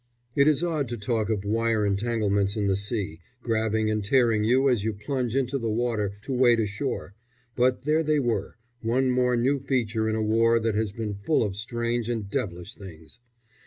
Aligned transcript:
It 0.35 0.47
is 0.47 0.63
odd 0.63 0.89
to 0.89 0.97
talk 0.97 1.29
of 1.29 1.45
wire 1.45 1.85
entanglements 1.85 2.57
in 2.57 2.65
the 2.65 2.75
sea, 2.75 3.19
grabbing 3.43 3.91
and 3.91 4.03
tearing 4.03 4.43
you 4.43 4.67
as 4.67 4.83
you 4.83 4.93
plunge 4.93 5.35
into 5.35 5.59
the 5.59 5.69
water, 5.69 6.17
to 6.23 6.33
wade 6.33 6.59
ashore; 6.59 7.13
but 7.55 7.83
there 7.85 8.01
they 8.01 8.19
were, 8.19 8.57
one 8.81 9.11
more 9.11 9.37
new 9.37 9.59
feature 9.59 10.09
in 10.09 10.15
a 10.15 10.23
war 10.23 10.59
that 10.59 10.73
has 10.73 10.91
been 10.91 11.13
full 11.13 11.43
of 11.43 11.55
strange 11.55 12.09
and 12.09 12.31
devilish 12.31 12.73
things. 12.73 13.19